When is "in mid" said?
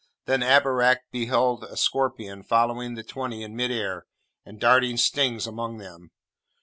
3.43-3.69